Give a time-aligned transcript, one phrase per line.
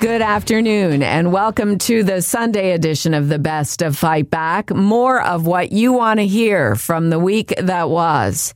[0.00, 4.70] Good afternoon, and welcome to the Sunday edition of the Best of Fight Back.
[4.72, 8.54] More of what you want to hear from the week that was.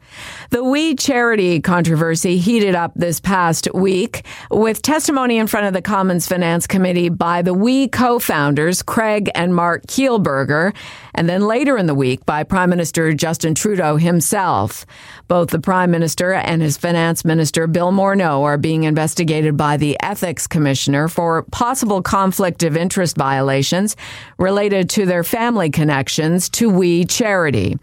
[0.51, 5.83] The We Charity controversy heated up this past week with testimony in front of the
[5.83, 10.73] Commons Finance Committee by the We co founders, Craig and Mark Kielburger,
[11.15, 14.87] and then later in the week by Prime Minister Justin Trudeau himself.
[15.29, 19.97] Both the Prime Minister and his Finance Minister, Bill Morneau, are being investigated by the
[20.03, 23.97] Ethics Commissioner for possible conflict of interest violations
[24.39, 27.77] related to their family connections to We Charity.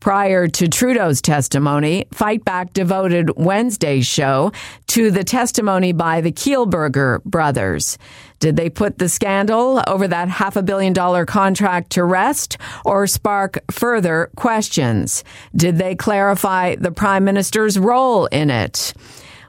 [0.00, 4.52] Prior to Trudeau's testimony, Fight Back devoted Wednesday's show
[4.88, 7.98] to the testimony by the Kielburger brothers.
[8.38, 13.06] Did they put the scandal over that half a billion dollar contract to rest or
[13.06, 15.24] spark further questions?
[15.54, 18.92] Did they clarify the prime minister's role in it?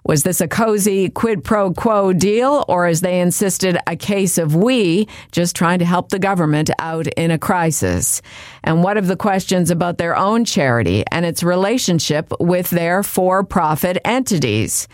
[0.08, 4.56] Was this a cozy quid pro quo deal, or as they insisted, a case of
[4.56, 8.22] we just trying to help the government out in a crisis?
[8.64, 13.44] And what of the questions about their own charity and its relationship with their for
[13.44, 14.88] profit entities?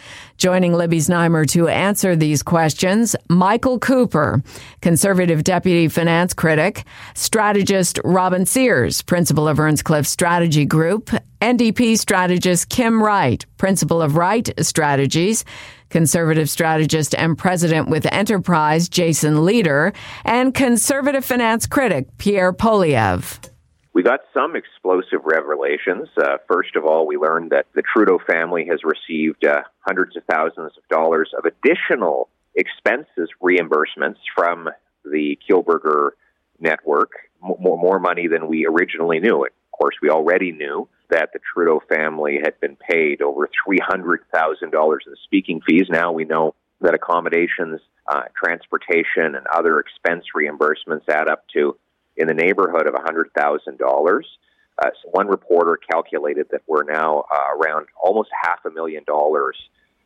[0.44, 4.44] Joining Libby Znaimer to answer these questions, Michael Cooper,
[4.82, 13.02] conservative deputy finance critic, strategist Robin Sears, principal of Earnscliffe Strategy Group, NDP strategist Kim
[13.02, 15.46] Wright, principal of Wright Strategies,
[15.90, 23.53] conservative strategist and president with Enterprise Jason Lietaer, and conservative finance critic Pierre Poilievre.
[23.94, 26.10] We got some explosive revelations.
[26.18, 30.24] Uh, first of all, we learned that the Trudeau family has received uh, hundreds of
[30.30, 34.70] thousands of dollars of additional expenses reimbursements from
[35.06, 36.12] the Kielburger
[36.60, 39.46] network, more, more money than we originally knew.
[39.46, 45.14] Of course, we already knew that the Trudeau family had been paid over $300,000 in
[45.24, 45.86] speaking fees.
[45.90, 51.78] Now we know that accommodations, uh, transportation, and other expense reimbursements add up to
[52.18, 54.22] in the neighborhood of $100,000.
[54.76, 59.58] Uh, so one reporter calculated that we're now uh, around almost half a million dollars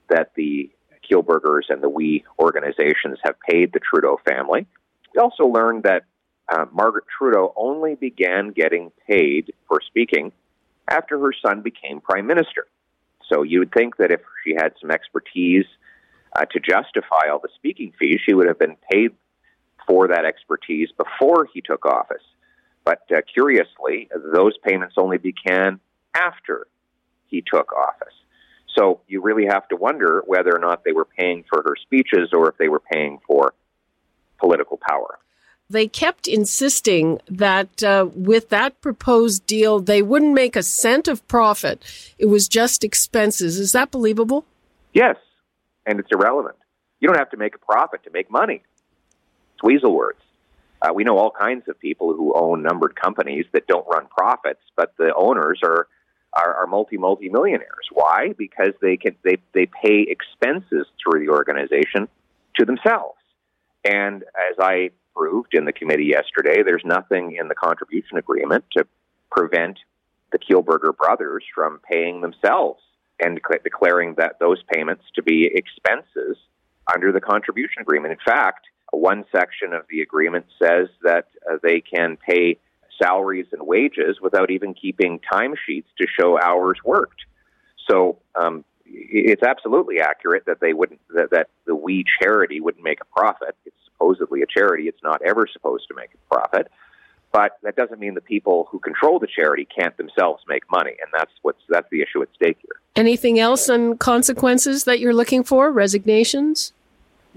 [0.09, 0.69] that the
[1.09, 4.67] Kielburgers and the We organizations have paid the Trudeau family.
[5.16, 6.03] We also learned that
[6.50, 10.31] uh, Margaret Trudeau only began getting paid for speaking
[10.90, 12.67] after her son became prime minister.
[13.31, 15.66] So you would think that if she had some expertise
[16.34, 19.12] uh, to justify all the speaking fees, she would have been paid
[19.87, 22.23] for that expertise before he took office.
[22.83, 25.79] But uh, curiously, those payments only began
[26.13, 26.67] after
[27.27, 28.13] he took office.
[28.77, 32.29] So you really have to wonder whether or not they were paying for her speeches
[32.33, 33.53] or if they were paying for
[34.39, 35.19] political power.
[35.69, 41.27] They kept insisting that uh, with that proposed deal, they wouldn't make a cent of
[41.27, 41.83] profit.
[42.17, 43.59] It was just expenses.
[43.59, 44.45] Is that believable?
[44.93, 45.17] Yes,
[45.85, 46.55] and it's irrelevant.
[47.01, 48.63] You don't have to make a profit to make money.
[49.63, 50.19] Words.
[50.81, 54.62] Uh, we know all kinds of people who own numbered companies that don't run profits,
[54.75, 55.88] but the owners are
[56.34, 57.88] are, are multi multi millionaires.
[57.91, 58.34] Why?
[58.38, 62.07] Because they can they they pay expenses through the organization
[62.59, 63.17] to themselves.
[63.84, 68.85] And as I proved in the committee yesterday, there's nothing in the contribution agreement to
[69.31, 69.79] prevent
[70.31, 72.81] the Kielburger brothers from paying themselves
[73.19, 76.38] and declaring that those payments to be expenses
[76.94, 78.12] under the contribution agreement.
[78.12, 82.57] In fact, one section of the agreement says that uh, they can pay
[83.01, 87.21] salaries and wages without even keeping timesheets to show hours worked.
[87.89, 92.99] So um, it's absolutely accurate that they wouldn't that, that the We charity wouldn't make
[93.01, 93.55] a profit.
[93.65, 96.71] It's supposedly a charity; it's not ever supposed to make a profit.
[97.33, 101.11] But that doesn't mean the people who control the charity can't themselves make money, and
[101.13, 102.79] that's what's that's the issue at stake here.
[102.95, 105.72] Anything else on consequences that you're looking for?
[105.72, 106.73] Resignations?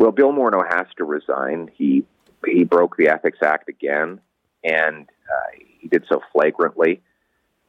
[0.01, 1.71] Well, Bill Morneau has to resign.
[1.75, 2.07] He
[2.47, 4.19] he broke the Ethics Act again,
[4.65, 7.03] and uh, he did so flagrantly.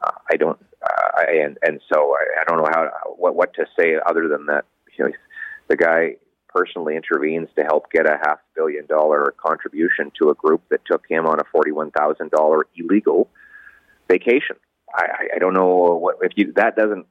[0.01, 3.65] Uh, I don't, uh, and and so I, I don't know how what what to
[3.77, 4.63] say other than that.
[4.97, 5.11] You know,
[5.67, 6.15] the guy
[6.47, 11.03] personally intervenes to help get a half billion dollar contribution to a group that took
[11.09, 13.27] him on a forty one thousand dollar illegal
[14.07, 14.55] vacation.
[14.95, 17.07] I, I don't know what if you that doesn't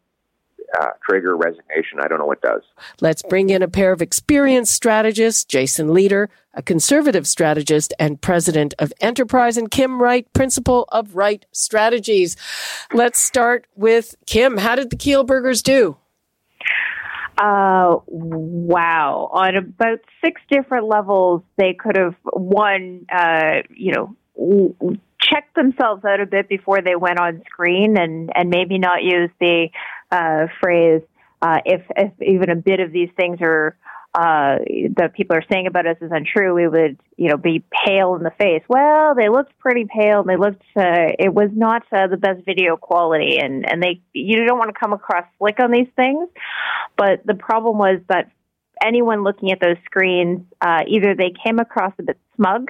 [0.81, 2.01] uh, trigger resignation.
[2.01, 2.63] I don't know what does.
[3.01, 8.75] Let's bring in a pair of experienced strategists, Jason Lietaer, a conservative strategist and president
[8.79, 12.37] of Enterprise, and Kim Wright, principal of Wright Strategies.
[12.93, 14.57] Let's start with Kim.
[14.57, 15.97] How did the Kielburgers do?
[17.39, 19.31] Uh, wow.
[19.33, 24.17] On about six different levels, they could have won, uh, you know,
[25.21, 29.31] checked themselves out a bit before they went on screen and, and maybe not use
[29.39, 29.69] the
[30.11, 31.03] uh, phrase,
[31.43, 33.77] uh, if, if even a bit of these things are
[34.13, 34.59] uh,
[34.97, 38.25] that people are saying about us is untrue, we would, you know, be pale in
[38.25, 38.63] the face.
[38.69, 40.21] Well, they looked pretty pale.
[40.21, 40.63] And they looked.
[40.77, 44.75] Uh, it was not uh, the best video quality, and and they you don't want
[44.75, 46.29] to come across slick on these things.
[46.97, 48.33] But the problem was that
[48.85, 52.67] anyone looking at those screens, uh, either they came across a bit smug,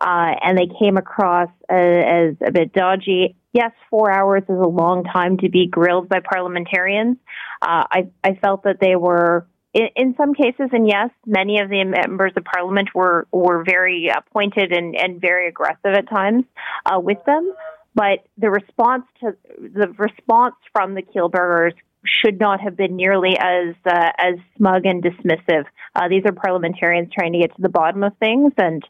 [0.00, 3.36] uh, and they came across uh, as a bit dodgy.
[3.52, 7.16] Yes, four hours is a long time to be grilled by parliamentarians.
[7.60, 11.68] Uh, I I felt that they were in, in, some cases, and yes, many of
[11.68, 16.44] the members of parliament were were very uh, pointed and, and very aggressive at times
[16.86, 17.52] uh, with them.
[17.94, 21.74] But the response to the response from the Kielburgers
[22.04, 25.64] should not have been nearly as uh, as smug and dismissive.
[25.94, 28.82] Uh, these are parliamentarians trying to get to the bottom of things, and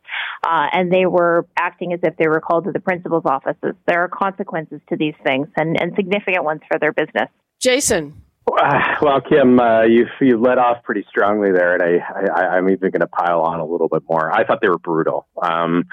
[0.47, 3.75] uh, and they were acting as if they were called to the principal's offices.
[3.87, 7.29] There are consequences to these things, and, and significant ones for their business.
[7.61, 8.15] Jason,
[8.47, 12.91] well, Kim, uh, you you led off pretty strongly there, and I, I I'm even
[12.91, 14.33] going to pile on a little bit more.
[14.33, 15.85] I thought they were brutal um,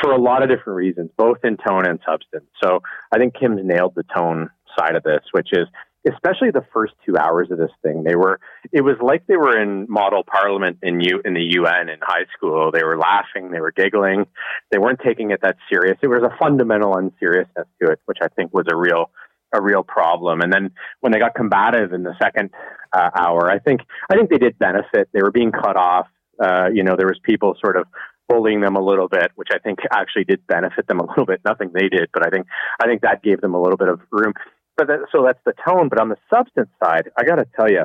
[0.00, 2.46] for a lot of different reasons, both in tone and substance.
[2.62, 2.80] So
[3.12, 5.66] I think Kim's nailed the tone side of this, which is
[6.06, 8.04] especially the first two hours of this thing.
[8.04, 8.40] They were
[8.72, 12.26] it was like they were in model parliament in U in the UN in high
[12.36, 12.70] school.
[12.72, 14.26] They were laughing, they were giggling,
[14.70, 15.98] they weren't taking it that serious.
[16.02, 19.10] It was a fundamental unseriousness to it, which I think was a real
[19.52, 20.40] a real problem.
[20.40, 22.50] And then when they got combative in the second
[22.92, 23.80] uh, hour, I think
[24.10, 25.08] I think they did benefit.
[25.12, 26.08] They were being cut off.
[26.42, 27.86] Uh, you know, there was people sort of
[28.28, 31.40] bullying them a little bit, which I think actually did benefit them a little bit.
[31.44, 32.46] Nothing they did, but I think
[32.82, 34.32] I think that gave them a little bit of room.
[34.76, 35.88] But that, so that's the tone.
[35.88, 37.84] But on the substance side, I got to tell you,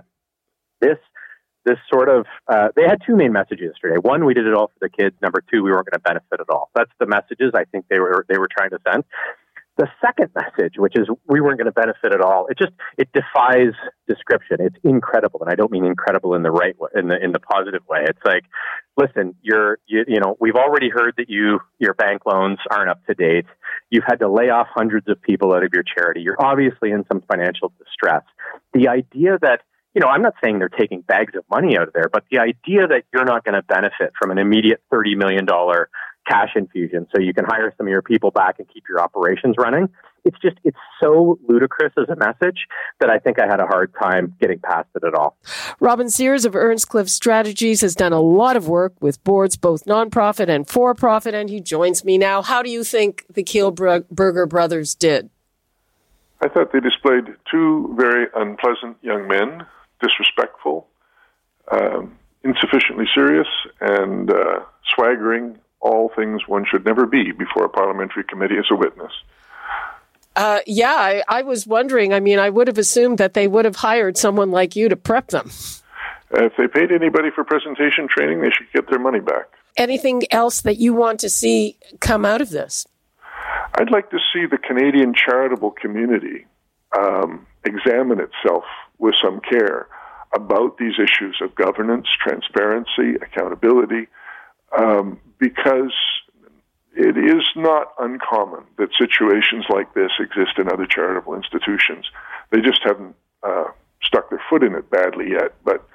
[0.81, 0.97] this
[1.65, 3.97] this sort of uh, they had two main messages yesterday.
[4.01, 5.15] One, we did it all for the kids.
[5.21, 6.71] Number two, we weren't going to benefit at all.
[6.73, 9.03] That's the messages I think they were they were trying to send.
[9.79, 13.07] The second message, which is we weren't going to benefit at all, it just it
[13.13, 13.71] defies
[14.09, 14.57] description.
[14.59, 17.39] It's incredible, and I don't mean incredible in the right way, in the in the
[17.39, 17.99] positive way.
[18.03, 18.43] It's like,
[18.97, 23.05] listen, you're you, you know we've already heard that you your bank loans aren't up
[23.05, 23.45] to date.
[23.89, 26.23] You've had to lay off hundreds of people out of your charity.
[26.23, 28.23] You're obviously in some financial distress.
[28.73, 29.61] The idea that
[29.95, 32.39] you know, I'm not saying they're taking bags of money out of there, but the
[32.39, 35.47] idea that you're not going to benefit from an immediate $30 million
[36.29, 39.55] cash infusion so you can hire some of your people back and keep your operations
[39.57, 39.89] running.
[40.25, 42.67] It's just, it's so ludicrous as a message
[42.99, 45.37] that I think I had a hard time getting past it at all.
[45.79, 50.49] Robin Sears of Earnscliffe Strategies has done a lot of work with boards, both nonprofit
[50.49, 52.41] and for profit, and he joins me now.
[52.41, 55.29] How do you think the Kielburger brothers did?
[56.41, 59.65] I thought they displayed two very unpleasant young men,
[60.01, 60.87] disrespectful,
[61.71, 63.47] um, insufficiently serious,
[63.81, 64.59] and uh,
[64.93, 69.11] swaggering all things one should never be before a parliamentary committee as a witness.
[70.35, 72.13] Uh, yeah, I, I, was wondering.
[72.13, 74.95] I mean, I would have assumed that they would have hired someone like you to
[74.95, 75.49] prep them.
[76.33, 79.47] Uh, if they paid anybody for presentation training, they should get their money back.
[79.75, 82.87] Anything else that you want to see come out of this?
[83.75, 86.45] I'd like to see the Canadian charitable community
[86.97, 88.63] um, examine itself
[88.97, 89.87] with some care
[90.33, 94.07] about these issues of governance, transparency, accountability,
[94.77, 95.93] um, because
[96.95, 102.05] it is not uncommon that situations like this exist in other charitable institutions.
[102.51, 103.65] They just haven't uh,
[104.03, 105.87] stuck their foot in it badly yet, but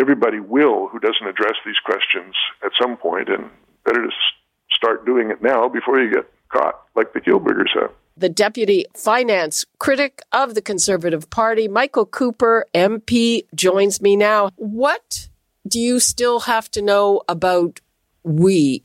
[0.00, 3.50] everybody will who doesn't address these questions at some point, and
[3.84, 4.10] better to
[4.70, 7.90] start doing it now before you get caught, like the Kielburgers have.
[8.16, 14.50] The deputy finance critic of the Conservative Party, Michael Cooper, MP, joins me now.
[14.56, 15.28] What
[15.66, 17.80] do you still have to know about
[18.24, 18.84] we?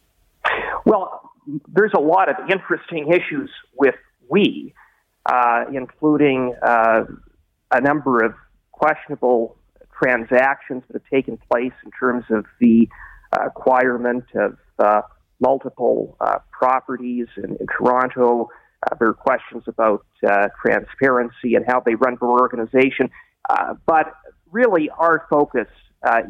[0.85, 1.31] Well,
[1.67, 3.95] there's a lot of interesting issues with
[4.29, 4.73] we,
[5.25, 7.05] uh, including uh,
[7.71, 8.33] a number of
[8.71, 9.57] questionable
[10.01, 12.87] transactions that have taken place in terms of the
[13.33, 15.01] uh, acquirement of uh,
[15.39, 18.49] multiple uh, properties in, in Toronto.
[18.83, 20.05] Uh, there are questions about
[20.61, 23.09] transparency and how they run their organization.
[23.85, 24.13] but
[24.51, 25.67] really, our focus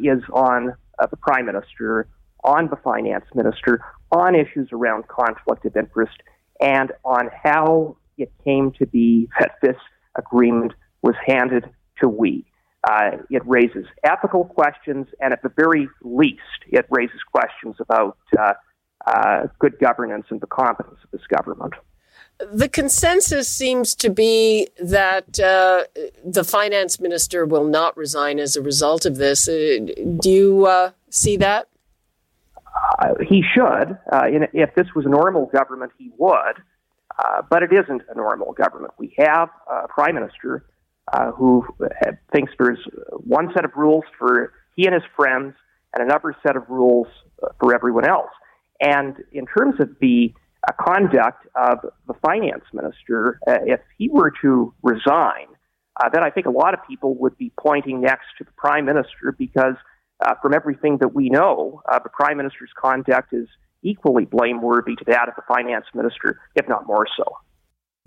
[0.04, 2.08] is on the Prime Minister
[2.43, 3.81] on the finance minister
[4.12, 6.17] on issues around conflict of interest
[6.60, 9.77] and on how it came to be that this
[10.17, 11.65] agreement was handed
[12.00, 12.46] to we.
[12.89, 18.53] Uh, it raises ethical questions, and at the very least, it raises questions about uh,
[19.05, 21.74] uh, good governance and the competence of this government.
[22.51, 25.84] The consensus seems to be that uh,
[26.24, 29.50] the finance minister will not resign as a result of this.
[29.50, 29.79] Uh,
[30.22, 31.69] do you uh, see that?
[33.28, 33.98] He should.
[34.54, 36.56] if this was a normal government, he would.
[37.50, 38.94] but it isn't a normal government.
[38.98, 40.66] We have a prime minister
[41.14, 41.66] uh, who
[42.32, 42.80] thinks there's
[43.12, 45.56] one set of rules for he and his friends
[45.94, 47.08] and another set of rules
[47.44, 48.30] uh, for everyone else.
[48.80, 50.34] And in terms of the
[50.68, 55.48] uh, conduct of the finance minister, uh, if he were to resign,
[56.02, 58.86] uh, then I think a lot of people would be pointing next to the prime
[58.86, 59.76] minister because,
[60.26, 63.48] uh, from everything that we know, the prime minister's conduct is
[63.82, 67.24] equally blameworthy to that of the finance minister, if not more so.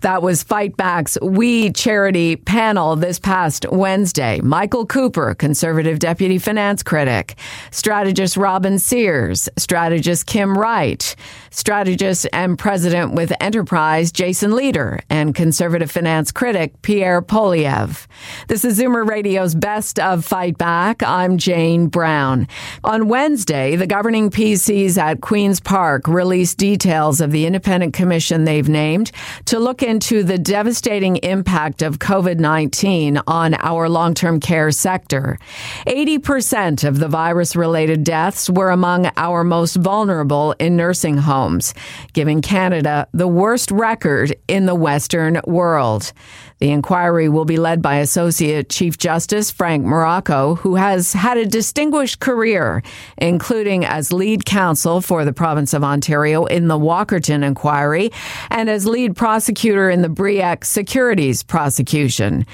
[0.03, 4.41] That was Fight Back's We Charity panel this past Wednesday.
[4.41, 7.35] Michael Cooper, conservative deputy finance critic,
[7.71, 11.15] strategist Robin Sears, strategist Kim Wright,
[11.51, 18.05] strategist and president with Enterprise Jason Lietaer, and conservative finance critic Pierre Poilievre.
[18.49, 21.01] This is Zoomer Radio's Best of Fight Back.
[21.01, 22.49] I'm Jane Brown.
[22.83, 28.67] On Wednesday, the governing PCs at Queen's Park released details of the independent commission they've
[28.67, 29.09] named
[29.45, 34.71] to look into into the devastating impact of COVID 19 on our long term care
[34.71, 35.37] sector.
[35.85, 41.75] 80% of the virus related deaths were among our most vulnerable in nursing homes,
[42.13, 46.11] giving Canada the worst record in the Western world.
[46.63, 51.45] The inquiry will be led by Associate Chief Justice Frank Marrocco, who has had a
[51.45, 52.81] distinguished career,
[53.17, 58.11] including as lead counsel for the province of Ontario in the Walkerton inquiry
[58.49, 62.45] and as lead prosecutor in the Bre-X Securities prosecution.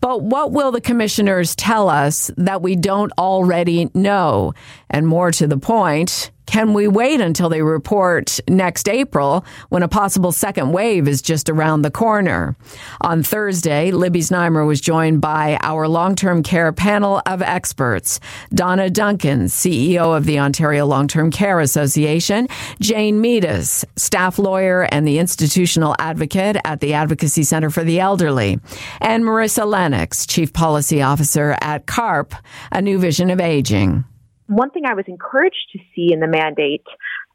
[0.00, 4.54] But what will the commissioners tell us that we don't already know?
[4.90, 9.88] And more to the point, can we wait until they report next April when a
[9.88, 12.56] possible second wave is just around the corner?
[13.00, 18.20] On Thursday, Libby Znaimer was joined by our long term care panel of experts
[18.52, 22.48] Donna Duncan, CEO of the Ontario Long Term Care Association,
[22.80, 28.58] Jane Meadus, staff lawyer and the institutional advocate at the Advocacy Center for the Elderly,
[29.00, 32.34] and Marissa Lennox, Chief Policy Officer at CARP,
[32.70, 34.04] A New Vision of Aging.
[34.46, 36.84] One thing I was encouraged to see in the mandate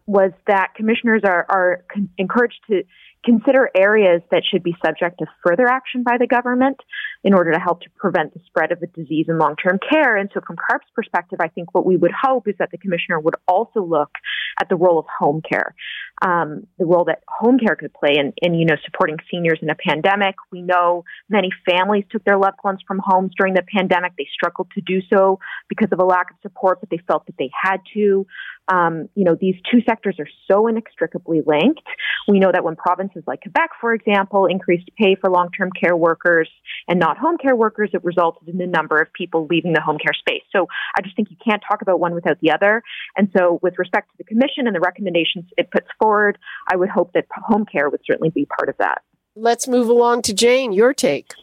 [0.06, 2.84] was that commissioners are, are con- encouraged to
[3.24, 6.78] consider areas that should be subject to further action by the government
[7.24, 10.16] in order to help to prevent the spread of the disease in long-term care.
[10.16, 13.20] And so from CARP's perspective, I think what we would hope is that the commissioner
[13.20, 14.12] would also look
[14.60, 15.76] at the role of home care,
[16.22, 19.70] um, the role that home care could play in, in, you know, supporting seniors in
[19.70, 20.36] a pandemic.
[20.52, 24.14] We know many families took their loved ones from homes during the pandemic.
[24.18, 27.36] They struggled to do so because of a lack of support, but they felt that
[27.38, 28.26] they had to.
[28.72, 31.82] Um, you know, these two sectors are so inextricably linked.
[32.28, 36.50] We know that when provinces like Quebec, for example, increased pay for long-term care workers
[36.88, 39.98] and not home care workers, it resulted in the number of people leaving the home
[39.98, 40.44] care space.
[40.56, 42.84] So I just think you can't talk about one without the other.
[43.18, 46.38] And so with respect to the commission and the recommendations it puts forward,
[46.72, 49.02] I would hope that home care would certainly be part of that.
[49.36, 51.34] Let's move along to Jane, your take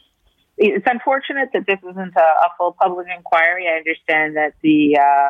[0.59, 3.67] it's unfortunate that this isn't a, a, full public inquiry.
[3.69, 5.29] I understand that the uh,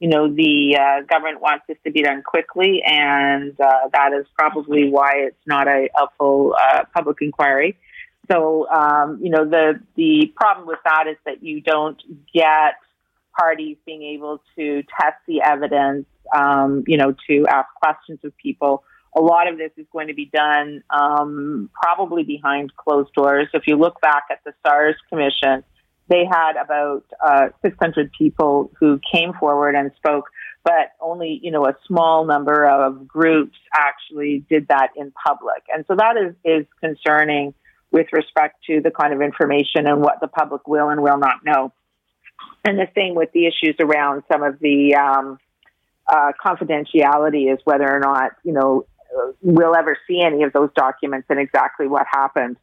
[0.00, 4.26] you know, the uh, government wants this to be done quickly, and uh, that is
[4.36, 7.78] probably why it's not a, a full uh, public inquiry.
[8.32, 12.00] So, um, you know, the the problem with that is that you don't
[12.32, 12.74] get
[13.38, 18.82] parties being able to test the evidence, um, you know, to ask questions of people.
[19.16, 23.48] A lot of this is going to be done um, probably behind closed doors.
[23.52, 25.64] If you look back at the SARS Commission,
[26.10, 30.24] they had about uh, 600 people who came forward and spoke,
[30.64, 35.84] but only you know a small number of groups actually did that in public, and
[35.86, 37.54] so that is is concerning
[37.92, 41.44] with respect to the kind of information and what the public will and will not
[41.44, 41.72] know.
[42.64, 45.38] And the same with the issues around some of the um,
[46.06, 48.84] uh, confidentiality is whether or not you know
[49.42, 52.56] we'll ever see any of those documents and exactly what happened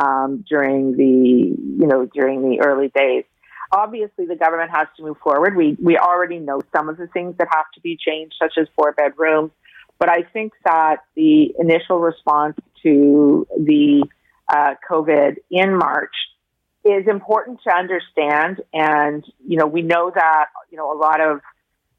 [0.00, 3.24] um, during the you know during the early days.
[3.72, 5.56] Obviously, the government has to move forward.
[5.56, 8.66] We we already know some of the things that have to be changed, such as
[8.74, 9.52] four bedrooms.
[9.98, 14.06] But I think that the initial response to the
[14.48, 16.14] uh, COVID in March
[16.84, 18.62] is important to understand.
[18.72, 21.40] And you know, we know that you know a lot of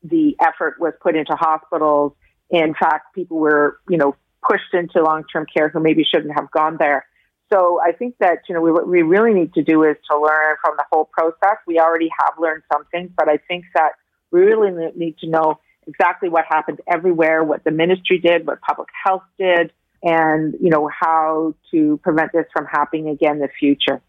[0.04, 2.14] the effort was put into hospitals.
[2.50, 4.16] In fact, people were you know
[4.48, 7.06] pushed into long term care who maybe shouldn't have gone there.
[7.52, 10.18] So I think that you know we, what we really need to do is to
[10.18, 11.58] learn from the whole process.
[11.68, 13.92] We already have learned something, but I think that
[14.32, 18.88] we really need to know exactly what happened everywhere, what the ministry did, what public
[19.06, 19.72] health did,
[20.04, 24.02] and you know how to prevent this from happening again in the future.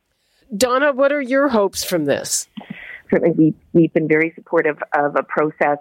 [0.57, 2.47] Donna, what are your hopes from this?
[3.11, 5.79] Certainly, we, we've been very supportive of a process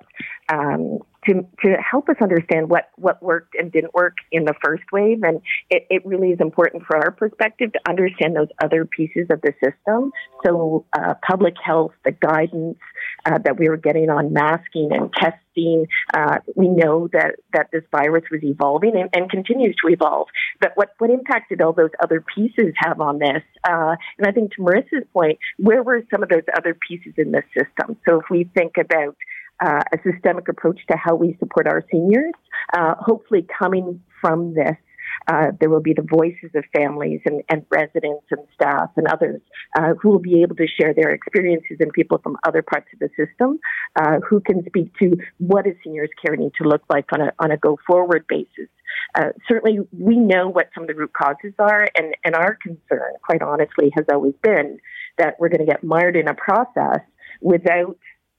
[0.50, 4.84] um, to, to help us understand what, what worked and didn't work in the first
[4.92, 5.24] wave.
[5.24, 9.42] And it, it really is important for our perspective to understand those other pieces of
[9.42, 10.12] the system.
[10.46, 12.78] So, uh, public health, the guidance
[13.26, 15.88] uh, that we were getting on masking and testing.
[16.14, 20.28] Uh, we know that, that this virus was evolving and, and, continues to evolve.
[20.60, 23.44] But what, what impacted all those other pieces have on this?
[23.64, 27.32] Uh, and I think to Marissa's point, where were some of those other pieces in
[27.32, 27.98] the system?
[28.08, 29.16] So if we think about
[29.62, 32.34] uh, a systemic approach to how we support our seniors.
[32.74, 34.76] Uh, hopefully, coming from this,
[35.28, 39.42] uh, there will be the voices of families and, and residents and staff and others
[39.78, 43.00] uh, who will be able to share their experiences and people from other parts of
[43.00, 43.60] the system
[43.98, 47.32] uh, who can speak to what does seniors care need to look like on a,
[47.40, 48.70] on a go forward basis.
[49.16, 53.14] Uh, certainly, we know what some of the root causes are, and, and our concern,
[53.24, 54.80] quite honestly, has always been
[55.18, 57.00] that we're going to get mired in a process
[57.42, 57.98] without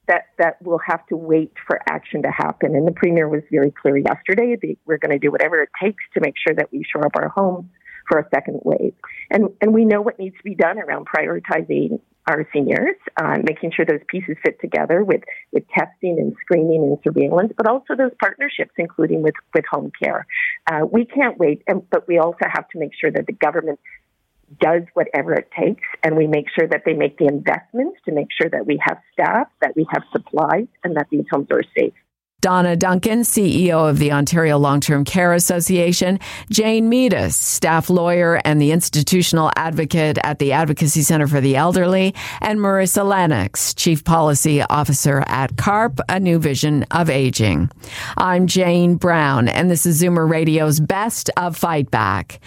[0.09, 2.75] that that will have to wait for action to happen.
[2.75, 6.02] And the premier was very clear yesterday that we're going to do whatever it takes
[6.14, 7.66] to make sure that we shore up our homes
[8.09, 8.94] for a second wave.
[9.30, 13.73] And and we know what needs to be done around prioritizing our seniors, uh, making
[13.75, 18.12] sure those pieces fit together with, with testing and screening and surveillance, but also those
[18.21, 20.26] partnerships, including with, with home care.
[20.71, 23.80] Uh, we can't wait, and, but we also have to make sure that the government
[24.61, 28.28] does whatever it takes, and we make sure that they make the investments to make
[28.30, 31.94] sure that we have staff, that we have supplies, and that these homes are safe.
[32.42, 36.18] Donna Duncan, CEO of the Ontario Long Term Care Association,
[36.50, 42.16] Jane Meadus, staff lawyer and the institutional advocate at the Advocacy Center for the Elderly,
[42.40, 47.70] and Marissa Lennox, Chief Policy Officer at CARP, A New Vision of Aging.
[48.16, 52.40] I'm Jane Brown, and this is Zoomer Radio's Best of Fight Back.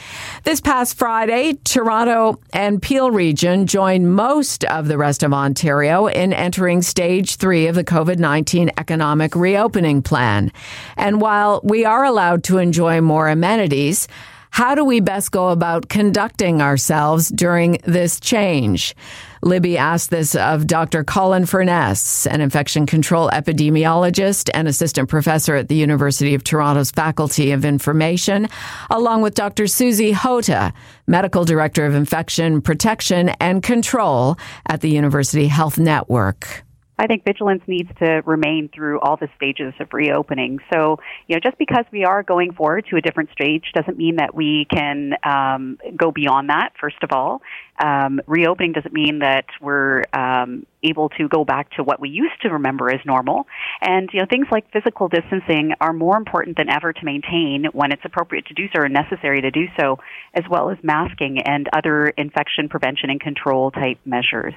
[0.44, 6.34] This past Friday, Toronto and Peel region joined most of the rest of Ontario in
[6.34, 10.52] entering stage three of the COVID 19 economic reopening plan.
[10.98, 14.08] And while we are allowed to enjoy more amenities,
[14.56, 18.96] how do we best go about conducting ourselves during this change?
[19.42, 21.04] Libby asked this of Dr.
[21.04, 27.52] Colin Furness, an infection control epidemiologist and assistant professor at the University of Toronto's Faculty
[27.52, 28.48] of Information,
[28.90, 29.68] along with Dr.
[29.68, 30.74] Susy Hota,
[31.06, 36.65] medical director of infection protection and control at the University Health Network.
[36.98, 40.60] I think vigilance needs to remain through all the stages of reopening.
[40.74, 44.16] So, you know, just because we are going forward to a different stage doesn't mean
[44.18, 46.72] that we can um, go beyond that.
[46.80, 47.42] First of all,
[47.84, 52.42] um, reopening doesn't mean that we're um, able to go back to what we used
[52.44, 53.46] to remember as normal.
[53.82, 57.92] And you know, things like physical distancing are more important than ever to maintain when
[57.92, 60.00] it's appropriate to do so or necessary to do so,
[60.34, 64.54] as well as masking and other infection prevention and control type measures.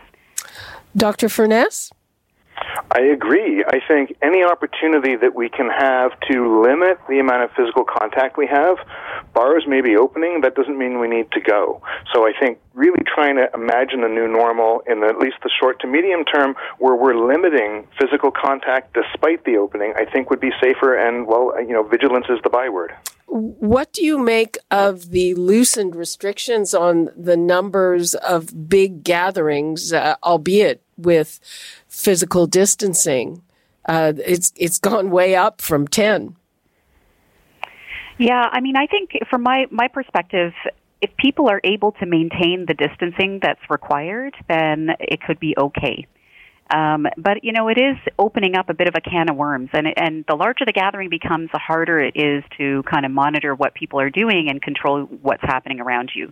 [0.97, 1.29] Dr.
[1.29, 1.91] Furness?
[2.91, 3.65] I agree.
[3.67, 8.37] I think any opportunity that we can have to limit the amount of physical contact
[8.37, 8.77] we have,
[9.35, 11.83] bars may be opening, that doesn't mean we need to go.
[12.15, 15.51] So I think really trying to imagine a new normal in the, at least the
[15.61, 20.41] short to medium term where we're limiting physical contact despite the opening, I think would
[20.41, 22.93] be safer and, well, you know, vigilance is the byword.
[23.31, 30.17] What do you make of the loosened restrictions on the numbers of big gatherings, uh,
[30.23, 31.39] albeit with
[31.99, 33.43] physical distancing.
[33.87, 36.37] Uh, it's it's gone way up from ten.
[38.19, 40.53] Yeah, I mean, I think from my my perspective,
[41.01, 46.07] if people are able to maintain the distancing that's required, then it could be okay.
[46.71, 49.71] Um, but you know, it is opening up a bit of a can of worms,
[49.73, 53.55] and and the larger the gathering becomes, the harder it is to kind of monitor
[53.55, 56.31] what people are doing and control what's happening around you.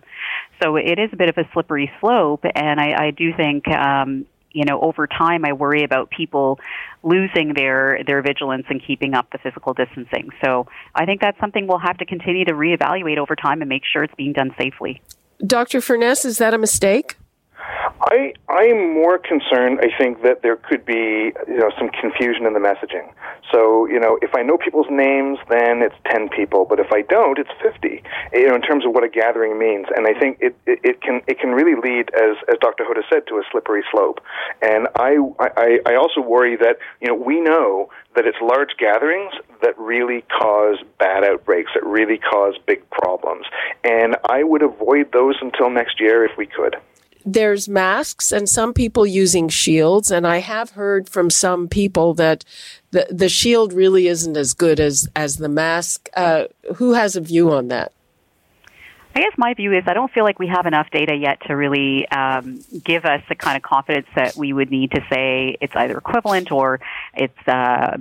[0.61, 4.27] So it is a bit of a slippery slope, and I, I do think um,
[4.57, 6.59] you know, over time, I worry about people
[7.03, 10.29] losing their their vigilance and keeping up the physical distancing.
[10.43, 10.65] So
[10.95, 14.03] I think that's something we'll have to continue to reevaluate over time and make sure
[14.03, 14.99] it's being done safely.
[15.45, 15.79] Dr.
[15.79, 17.17] Furness, is that a mistake?
[18.01, 19.79] I I'm more concerned.
[19.81, 23.11] I think that there could be you know some confusion in the messaging.
[23.51, 26.65] So you know, if I know people's names, then it's ten people.
[26.65, 28.03] But if I don't, it's fifty.
[28.33, 31.01] You know, in terms of what a gathering means, and I think it it, it
[31.01, 32.85] can it can really lead, as as Dr.
[32.85, 34.21] Hota said, to a slippery slope.
[34.61, 39.33] And I I, I also worry that you know we know that it's large gatherings
[39.61, 43.45] that really cause bad outbreaks, that really cause big problems.
[43.83, 46.77] And I would avoid those until next year if we could
[47.27, 50.09] there's masks and some people using shields.
[50.09, 52.45] And I have heard from some people that
[52.91, 56.07] the, the shield really isn't as good as, as the mask.
[56.15, 57.91] Uh, who has a view on that?
[59.13, 61.55] I guess my view is I don't feel like we have enough data yet to
[61.55, 65.73] really um, give us the kind of confidence that we would need to say it's
[65.75, 66.79] either equivalent or
[67.15, 67.97] it's uh,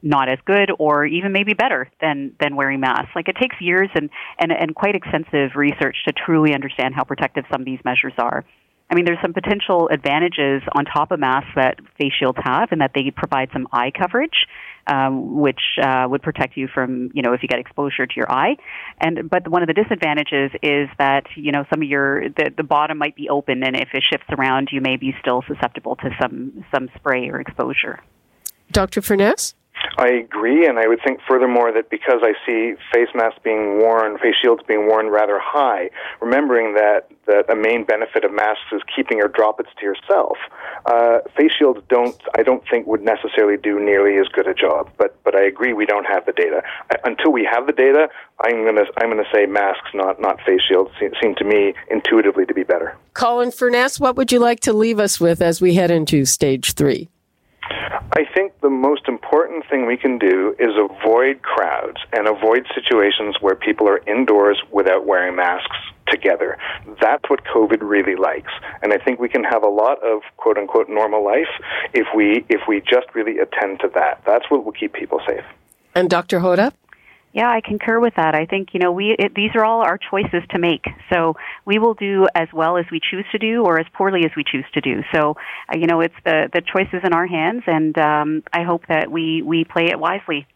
[0.00, 3.10] not as good or even maybe better than than wearing masks.
[3.16, 7.46] Like it takes years and, and and quite extensive research to truly understand how protective
[7.50, 8.44] some of these measures are.
[8.90, 12.80] I mean, there's some potential advantages on top of masks that face shields have, in
[12.80, 14.46] that they provide some eye coverage,
[14.88, 18.30] um, which uh, would protect you from, you know, if you get exposure to your
[18.30, 18.56] eye.
[19.00, 22.64] And but one of the disadvantages is that you know some of your the, the
[22.64, 26.10] bottom might be open, and if it shifts around, you may be still susceptible to
[26.20, 28.00] some some spray or exposure.
[28.72, 29.02] Dr.
[29.02, 29.54] Furness?
[29.98, 34.18] I agree, and I would think furthermore that because I see face masks being worn,
[34.18, 38.82] face shields being worn rather high, remembering that, that a main benefit of masks is
[38.94, 40.38] keeping your droplets to yourself.
[40.86, 44.90] Uh, face shields don't, I don't think, would necessarily do nearly as good a job.
[44.96, 46.62] But but I agree, we don't have the data.
[46.90, 48.08] I, until we have the data,
[48.40, 52.46] I'm gonna I'm gonna say masks, not not face shields, seem, seem to me intuitively
[52.46, 52.96] to be better.
[53.14, 56.74] Colin Furness, what would you like to leave us with as we head into stage
[56.74, 57.08] three?
[57.70, 63.36] I think the most important thing we can do is avoid crowds and avoid situations
[63.40, 65.76] where people are indoors without wearing masks
[66.08, 66.58] together.
[67.00, 68.52] That's what COVID really likes.
[68.82, 71.48] And I think we can have a lot of quote unquote normal life
[71.94, 74.22] if we if we just really attend to that.
[74.26, 75.44] That's what will keep people safe.
[75.94, 76.40] And Dr.
[76.40, 76.72] Hota?
[77.32, 78.34] Yeah, I concur with that.
[78.34, 80.84] I think you know we it, these are all our choices to make.
[81.12, 84.32] So we will do as well as we choose to do, or as poorly as
[84.36, 85.02] we choose to do.
[85.14, 85.36] So
[85.72, 89.10] uh, you know it's the the choices in our hands, and um, I hope that
[89.12, 90.46] we we play it wisely.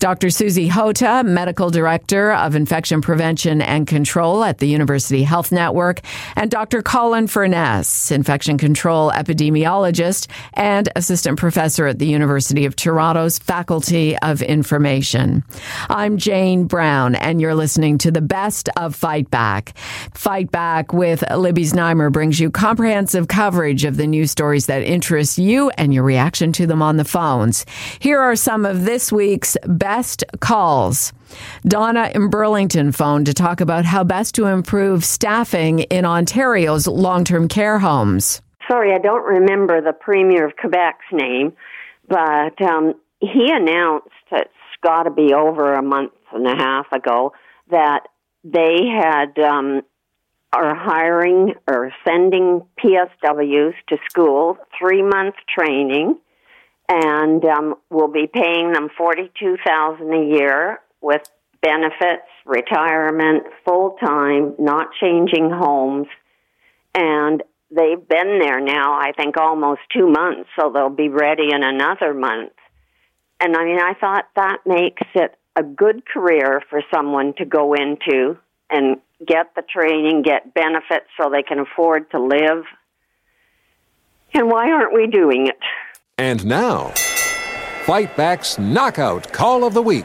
[0.00, 0.30] Dr.
[0.30, 6.00] Susy Hota, Medical Director of Infection Prevention and Control at the University Health Network,
[6.36, 6.80] and Dr.
[6.80, 14.40] Colin Furness, Infection Control Epidemiologist and Assistant Professor at the University of Toronto's Faculty of
[14.40, 15.44] Information.
[15.90, 19.76] I'm Jane Brown, and you're listening to the best of Fight Back.
[20.14, 25.36] Fight Back with Libby Znaimer brings you comprehensive coverage of the news stories that interest
[25.36, 27.66] you and your reaction to them on the phones.
[27.98, 31.12] Here are some of this week's best best calls.
[31.66, 37.24] Donna in Burlington phoned to talk about how best to improve staffing in Ontario's long
[37.24, 38.40] term care homes.
[38.68, 41.54] Sorry, I don't remember the Premier of Quebec's name,
[42.08, 44.50] but um, he announced it's
[44.80, 47.32] got to be over a month and a half ago
[47.70, 48.06] that
[48.44, 49.82] they had um,
[50.52, 56.16] are hiring or sending PSWs to school, three month training
[56.90, 61.22] and um, we'll be paying them forty-two thousand a year with
[61.62, 66.08] benefits, retirement, full time, not changing homes,
[66.94, 68.94] and they've been there now.
[68.94, 72.52] I think almost two months, so they'll be ready in another month.
[73.40, 77.74] And I mean, I thought that makes it a good career for someone to go
[77.74, 78.36] into
[78.68, 82.64] and get the training, get benefits so they can afford to live.
[84.32, 85.58] And why aren't we doing it?
[86.20, 86.88] And now,
[87.84, 90.04] Fight Back's Knockout Call of the Week.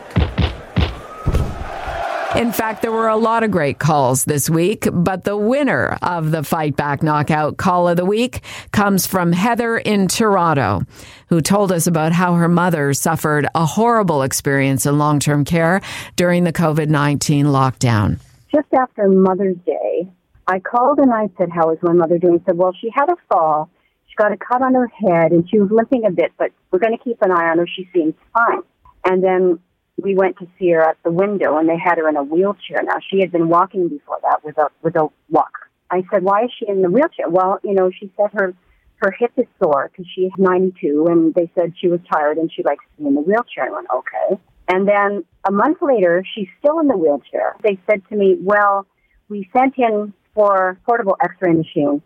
[2.37, 6.31] In fact, there were a lot of great calls this week, but the winner of
[6.31, 8.39] the Fight Back Knockout Call of the Week
[8.71, 10.83] comes from Heather in Toronto,
[11.27, 15.81] who told us about how her mother suffered a horrible experience in long term care
[16.15, 18.21] during the COVID 19 lockdown.
[18.53, 20.07] Just after Mother's Day,
[20.47, 22.39] I called and I said, How is my mother doing?
[22.39, 23.69] She said, Well, she had a fall
[24.15, 26.97] got a cut on her head and she was limping a bit, but we're going
[26.97, 27.67] to keep an eye on her.
[27.67, 28.61] She seems fine.
[29.05, 29.59] And then
[30.01, 32.81] we went to see her at the window and they had her in a wheelchair.
[32.83, 35.69] Now she had been walking before that with a with a walker.
[35.89, 38.53] I said, "Why is she in the wheelchair?" Well, you know, she said her
[38.97, 42.63] her hip is sore because she's 92, and they said she was tired and she
[42.63, 43.65] likes to be in the wheelchair.
[43.65, 47.55] I went, "Okay." And then a month later, she's still in the wheelchair.
[47.61, 48.85] They said to me, "Well,
[49.29, 52.01] we sent in for portable X-ray machine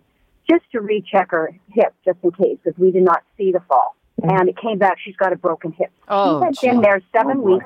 [0.50, 3.96] just to recheck her hip, just in case, because we did not see the fall.
[4.22, 4.38] Mm-hmm.
[4.38, 5.92] And it came back, she's got a broken hip.
[6.08, 7.66] Oh, she had been there seven oh, weeks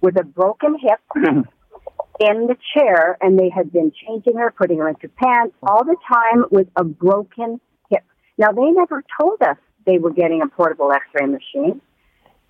[0.00, 4.88] with a broken hip in the chair, and they had been changing her, putting her
[4.88, 8.04] into pants all the time with a broken hip.
[8.38, 11.80] Now, they never told us they were getting a portable x ray machine.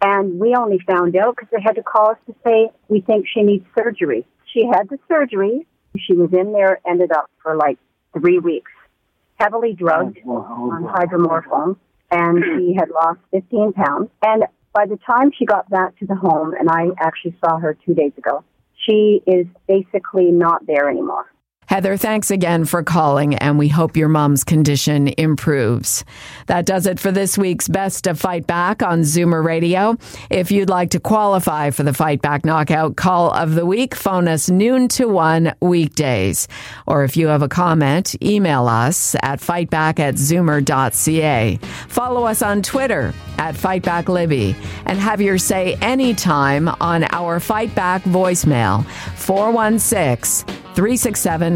[0.03, 3.27] And we only found out because they had to call us to say, we think
[3.33, 4.27] she needs surgery.
[4.53, 5.66] She had the surgery.
[5.99, 7.79] She was in there, ended up for like
[8.12, 8.71] three weeks,
[9.38, 11.77] heavily drugged oh, on hydromorphone,
[12.11, 14.11] and she had lost 15 pounds.
[14.22, 17.77] And by the time she got back to the home, and I actually saw her
[17.87, 18.44] two days ago,
[18.87, 21.27] she is basically not there anymore.
[21.66, 26.05] Heather, thanks again for calling, and we hope your mom's condition improves.
[26.46, 29.96] That does it for this week's Best of Fight Back on Zoomer Radio.
[30.31, 34.29] If you'd like to qualify for the Fight Back Knockout Call of the Week, phone
[34.29, 36.46] us noon to one weekdays.
[36.87, 41.59] Or if you have a comment, email us at fightback at zoomer.ca.
[41.88, 44.55] Follow us on Twitter at FightbackLibby
[44.87, 51.56] and have your say anytime on our Fight Back voicemail 416 367